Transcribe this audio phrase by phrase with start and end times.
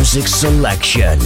[0.00, 1.18] Music selection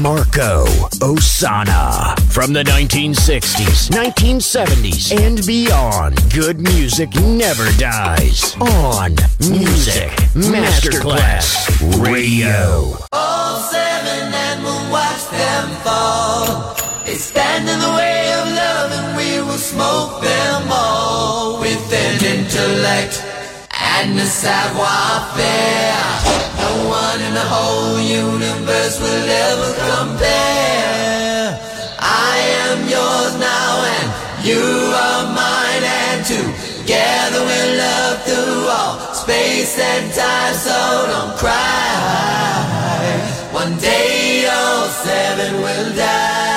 [0.00, 0.64] Marco
[1.02, 2.16] Ossanna.
[2.30, 8.54] From the 1960s, 1970s, and beyond, good music never dies.
[8.60, 9.16] On
[9.50, 11.66] Music Masterclass
[12.00, 12.96] Radio.
[13.10, 16.76] All seven and we'll watch them fall.
[17.04, 22.24] They stand in the way of love and we will smoke them all with an
[22.24, 23.31] intellect
[24.02, 25.94] and the savoir-faire.
[26.58, 31.54] No one in the whole universe will ever compare.
[32.00, 32.34] I
[32.66, 34.06] am yours now and
[34.48, 34.64] you
[35.06, 40.78] are mine and together we'll love through all space and time so
[41.12, 42.72] don't cry.
[43.52, 46.51] One day all seven will die.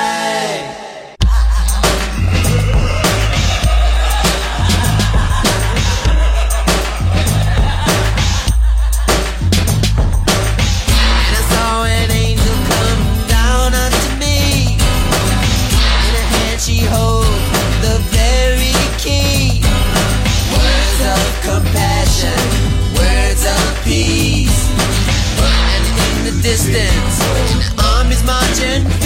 [28.26, 29.05] Marching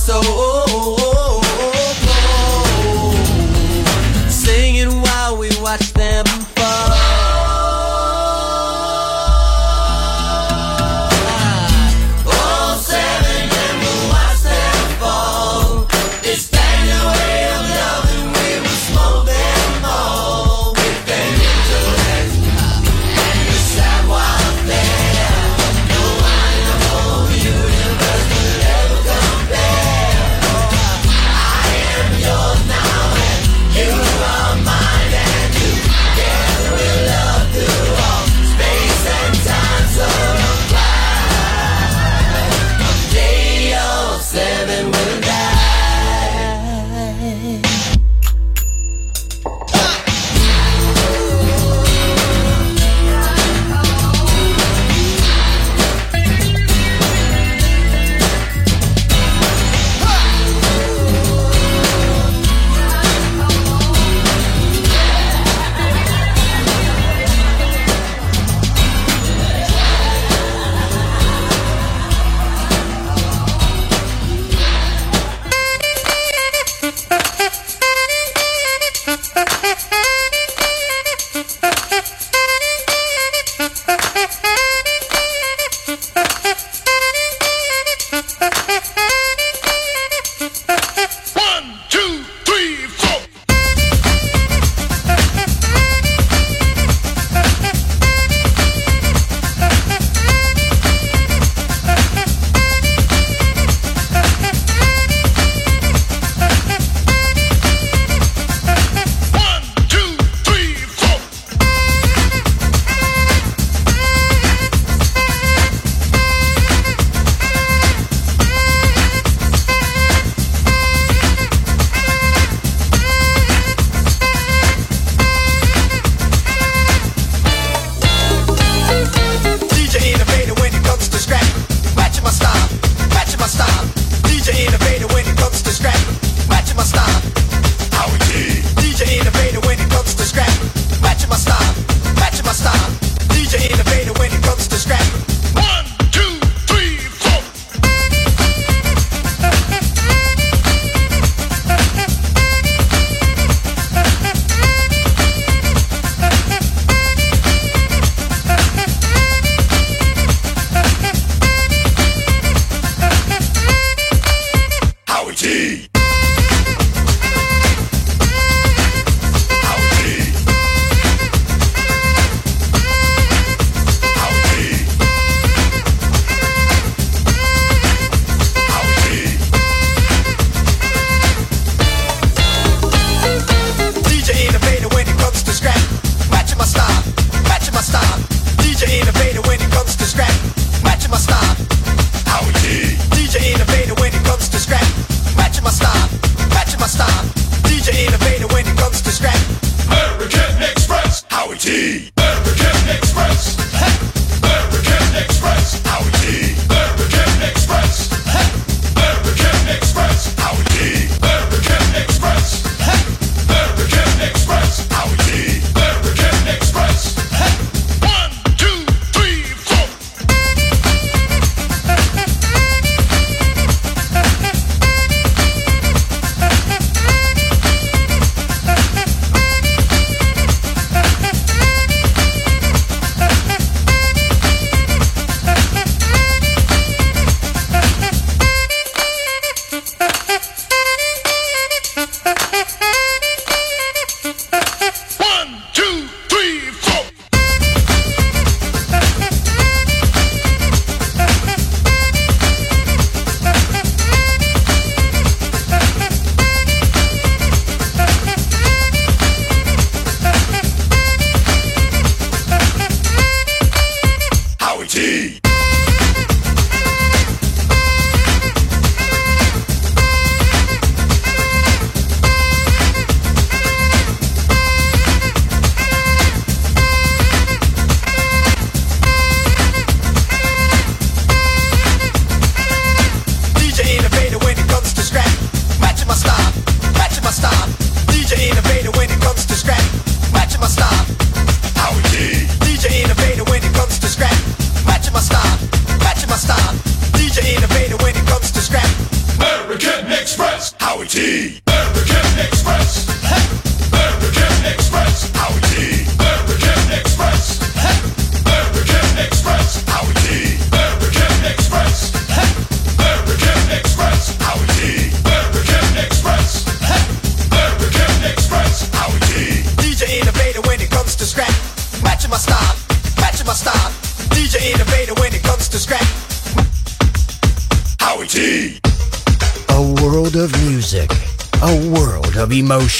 [0.00, 0.59] so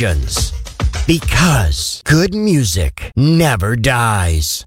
[0.03, 0.53] of emotions.
[1.07, 4.65] Because good music never dies.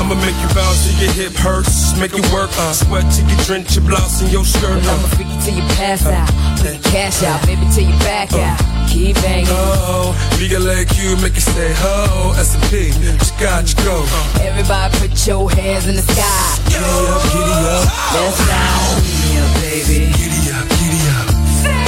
[0.00, 1.98] I'ma make you bounce till your hip hurts.
[1.98, 2.50] Make it work.
[2.54, 4.84] Uh, sweat till you drench your blouse in your skirt.
[4.84, 4.90] Uh.
[4.90, 6.28] I'ma freak you till you pass out.
[6.58, 8.69] Put your cash out, baby, till you back out.
[8.90, 9.46] Keep banging.
[9.48, 12.34] Oh, legal like you make you say ho.
[12.36, 14.02] S&P, got scotch go.
[14.02, 14.42] Uh.
[14.50, 16.42] Everybody put your hands in the sky.
[16.66, 17.86] Giddy up, giddy up,
[18.18, 18.98] Let's ride.
[19.30, 20.10] Yeah, baby.
[20.10, 21.26] giddy up, giddy up.
[21.62, 21.86] Say,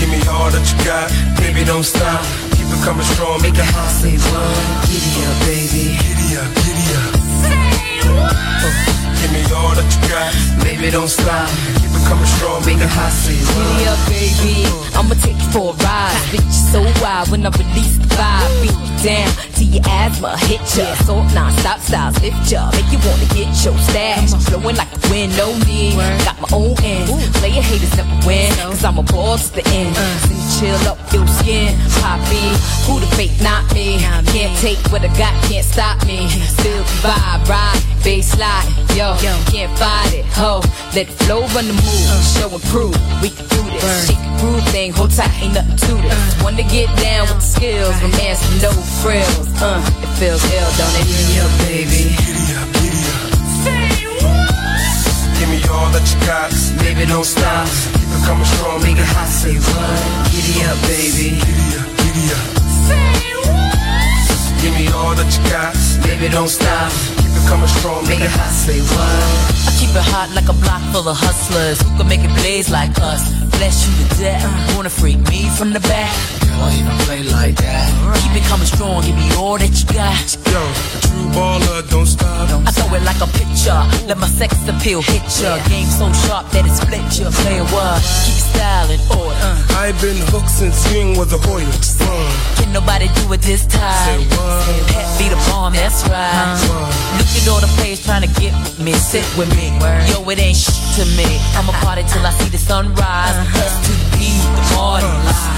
[0.00, 2.24] Give me all that you got, baby, don't stop.
[2.56, 3.92] Keep it coming strong, make it hot.
[3.92, 4.56] Say what?
[4.88, 5.84] Giddy up, baby.
[6.00, 7.12] Giddy up, giddy up.
[8.64, 9.01] Uh.
[9.32, 10.28] Give me all that you got,
[10.62, 11.48] Baby, don't stop.
[11.80, 13.08] keep it coming strong, make it hot.
[13.12, 14.68] Say Giddy up, baby.
[14.92, 16.12] I'ma take you for a ride.
[16.28, 18.52] Bitch, you so wild when I release the vibe.
[18.60, 20.92] Beat you down till your asthma hit ya.
[21.08, 22.68] So non-stop styles lift ya.
[22.76, 24.36] Make you wanna get your stash.
[24.52, 25.96] Flowing like the wind, no need.
[26.28, 27.08] Got my own end.
[27.40, 28.52] Player haters never win.
[28.60, 29.96] Cause I'm a boss to the end.
[29.96, 31.72] Send you chill up your skin.
[32.04, 32.52] Poppy,
[32.84, 33.96] who the fake, not me.
[34.28, 36.28] Can't take what I got, can't stop me.
[36.28, 38.68] Still vibe, ride, bass slide.
[38.92, 40.24] Yo, can't fight it.
[40.34, 40.58] Ho,
[40.94, 42.10] let the flow run the move.
[42.34, 44.08] Show and prove we can do this.
[44.10, 46.42] Shake a groove thing, hold tight, ain't nothing to this.
[46.42, 49.46] One to get down with the skills, romance with no frills.
[49.62, 51.06] Uh, it feels ill, don't it?
[51.30, 52.02] Yeah, baby.
[52.18, 53.22] Giddy up, giddy up.
[53.62, 55.38] Say what?
[55.38, 56.50] Give me all that you got,
[56.82, 57.66] Baby, don't stop.
[57.94, 59.30] keep it coming strong, make it hot.
[59.30, 60.02] Say what?
[60.34, 61.38] Giddy up, baby.
[61.38, 62.46] Giddy up, giddy up.
[62.90, 64.62] Say what?
[64.62, 66.90] Give me all that you got, Baby, don't stop.
[67.48, 68.50] Coming strong, make it hot.
[68.50, 69.68] Say what?
[69.68, 72.70] I keep it hot like a block full of hustlers who can make it blaze
[72.70, 73.41] like us.
[73.62, 74.74] Bless you to death.
[74.74, 76.10] Wanna freak me from the back?
[76.50, 77.86] Girl, you don't play like that.
[78.18, 80.18] Keep it coming strong, give me all that you got.
[80.50, 80.58] Yo,
[80.98, 82.50] true baller, don't stop.
[82.66, 83.78] I throw it like a pitcher.
[84.10, 85.62] Let my sex appeal hit ya.
[85.70, 87.30] Game so sharp that it split ya.
[87.30, 88.02] Play what?
[88.26, 89.50] Keep style in order.
[89.78, 91.62] I've been hooked since swing was a Hoyer.
[91.62, 93.78] Uh, Can nobody do it this time?
[94.10, 94.90] say what?
[94.90, 96.90] Pet be the bomb, that's right.
[97.14, 99.70] Look at all the players trying to get with me, sit with me.
[100.10, 101.26] Yo, it ain't shit to me.
[101.54, 103.36] I'ma party till I see the sunrise.
[103.52, 105.06] To the P, the party.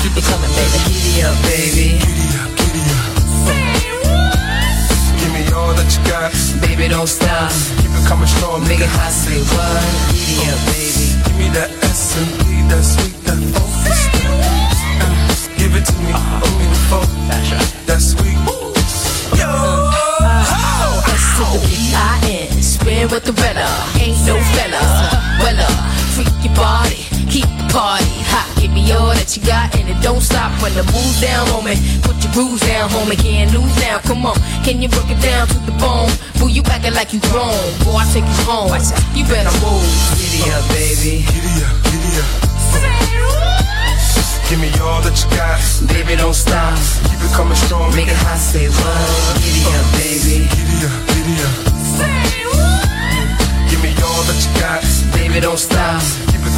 [0.02, 0.78] Keep it coming, baby.
[0.90, 1.86] Giddy up, baby.
[2.02, 3.14] Giddy up, giddy up.
[5.20, 7.50] Give me all that you got, Baby, don't stop.
[7.80, 9.12] keep it coming strong, make it hot.
[9.12, 9.82] Say what?
[10.12, 11.06] Giddy up, uh, baby.
[11.24, 14.00] Give me that S and P, that sweet, that focus.
[15.00, 15.08] Uh,
[15.58, 16.44] give it to me, uh-huh.
[16.44, 17.10] owe me the phone.
[17.86, 18.34] That's sweet.
[19.38, 19.50] Yo,
[21.06, 22.62] S to the B-I-N.
[22.62, 23.68] Spin with the Rella.
[24.00, 24.82] Ain't no fella.
[25.40, 25.68] Wella.
[26.14, 27.13] Freak your body.
[27.34, 28.46] Keep the party hot.
[28.62, 31.66] Give me all that you got and it don't stop when the moves down on
[31.66, 31.74] me.
[32.06, 33.18] Put your grooves down, homie.
[33.18, 33.98] Can't lose now.
[34.06, 34.38] Come on.
[34.62, 36.14] Can you break it down to the bone?
[36.38, 37.58] Boo, you acting like you grown.
[37.82, 38.70] Boy, I take you home.
[39.18, 39.82] You better move.
[40.14, 41.26] Giddy up, baby.
[41.26, 42.30] giddy up, giddy up.
[44.46, 45.58] Give me all that you got,
[45.90, 46.78] Baby, don't stop.
[47.10, 49.42] keep it coming strong, Make it hot, say what?
[49.42, 50.46] Giddy up, baby.
[50.54, 51.54] Giddy up, giddy up.
[53.66, 54.86] Give me all that you got,
[55.18, 55.98] Baby, don't stop.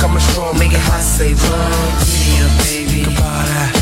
[0.00, 1.34] Coming strong, Make it hot, say?
[1.34, 3.02] Giddy up, baby.
[3.02, 3.75] About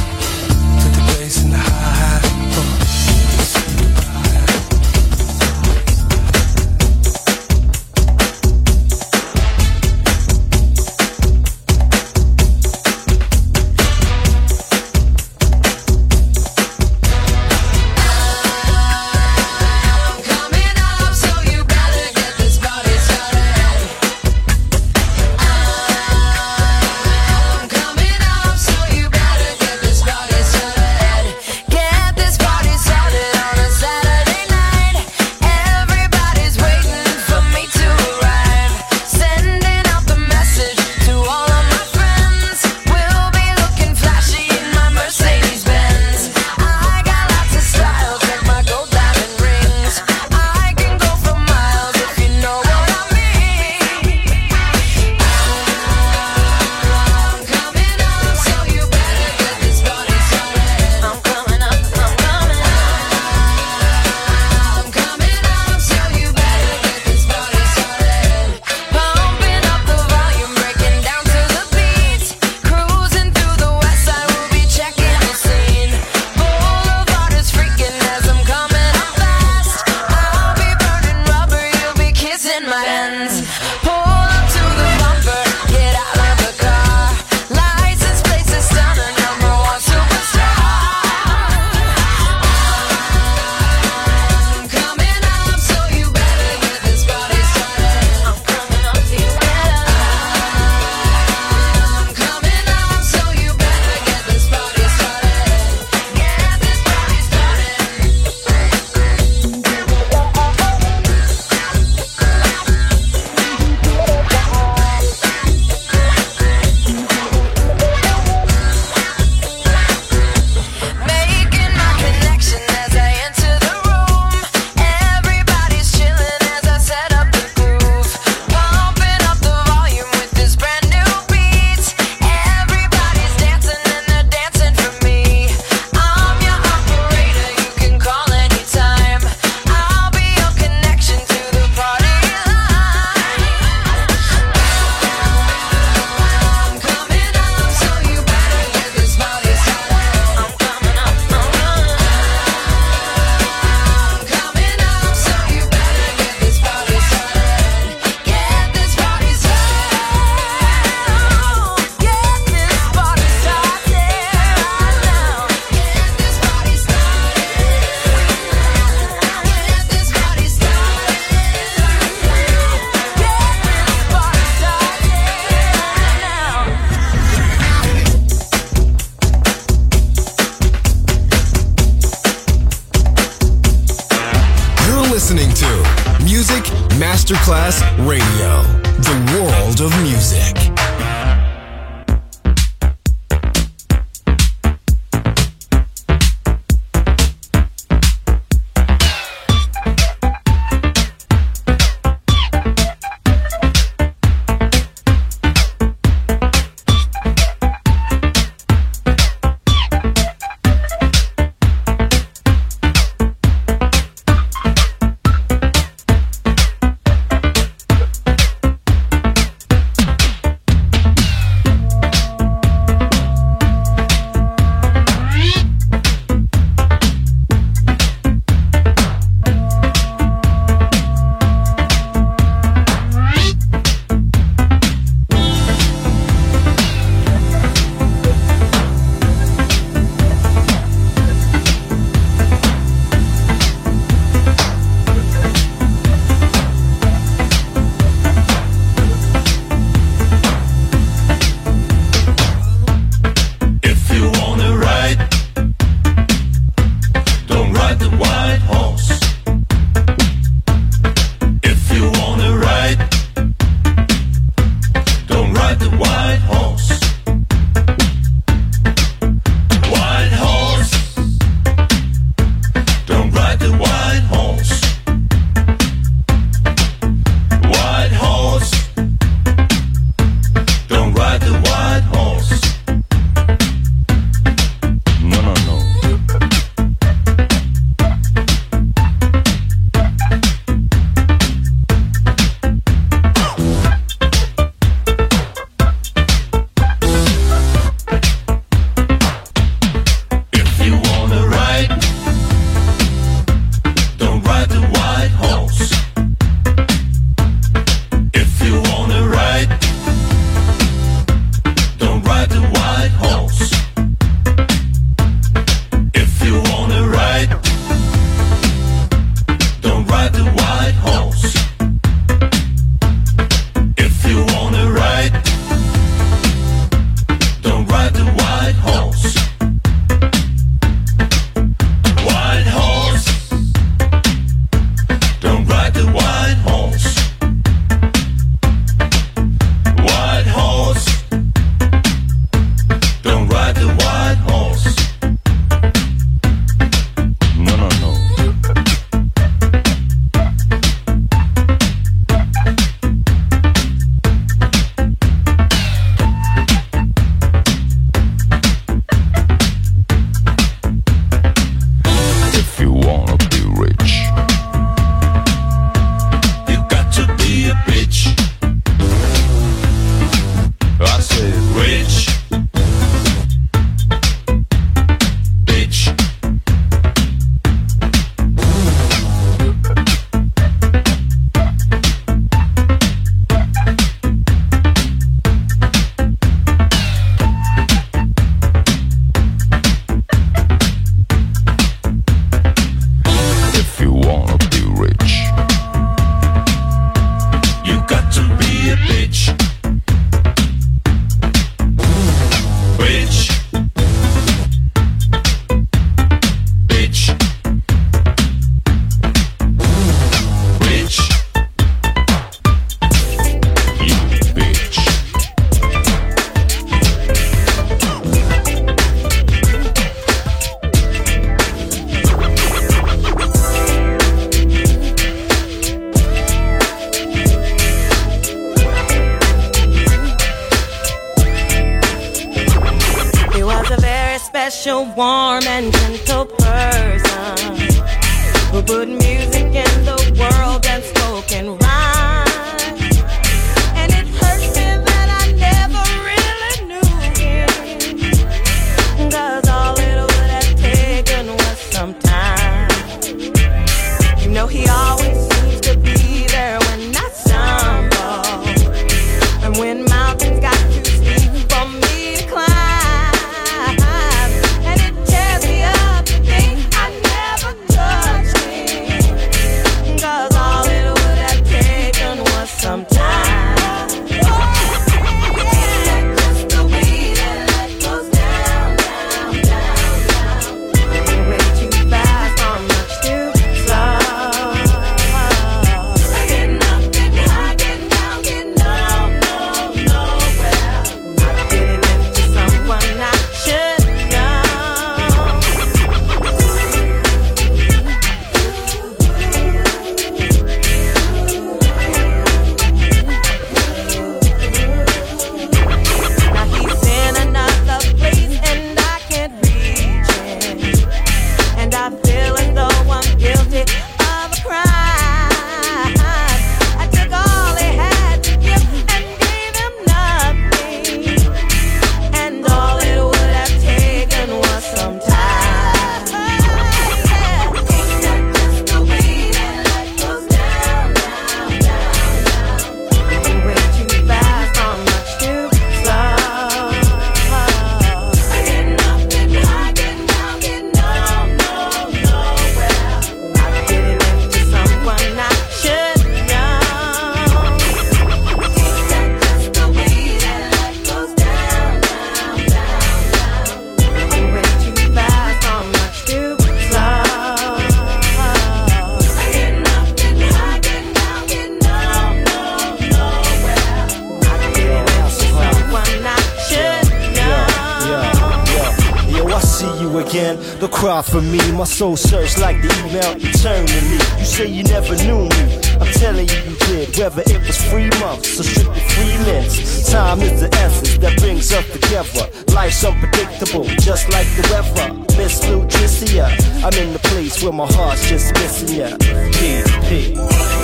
[580.85, 582.47] essence that brings us together.
[582.75, 585.15] Life's unpredictable, just like the weather.
[585.39, 586.47] Miss Nutricia,
[586.85, 589.09] I'm in the place where my heart's just missing ya.
[589.57, 590.84] GP.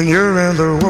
[0.00, 0.89] When you're in the world.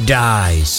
[0.00, 0.73] Dies.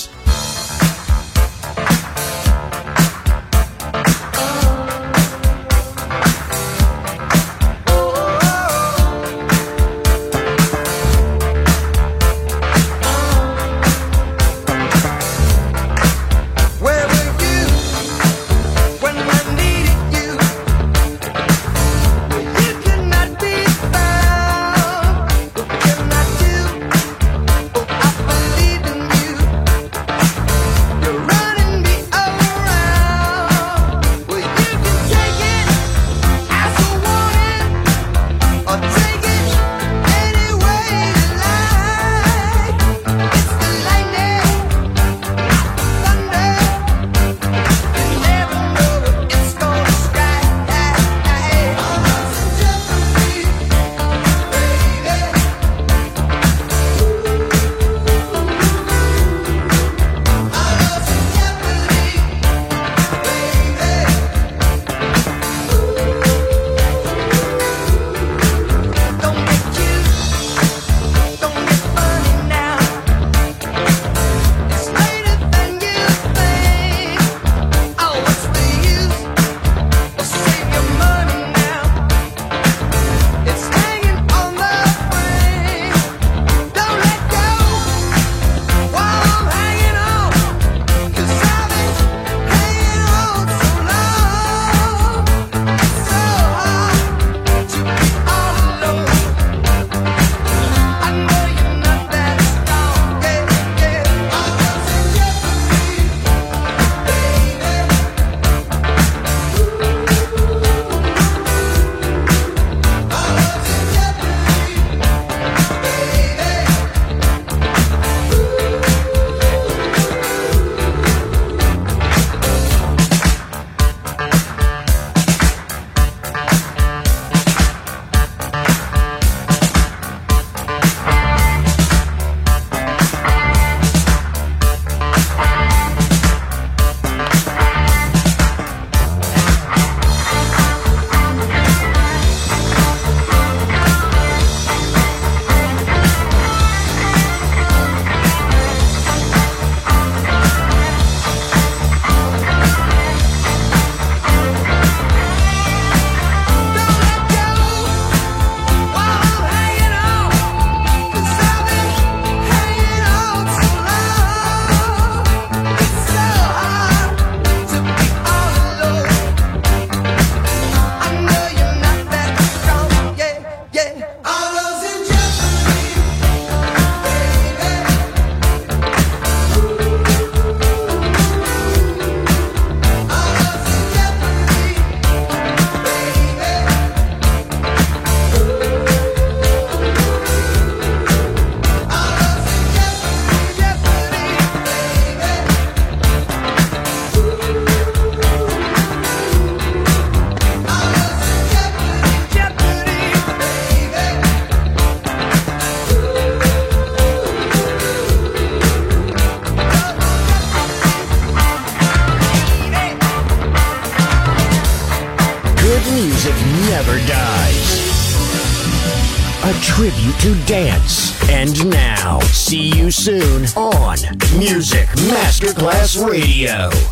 [226.45, 226.84] Radio.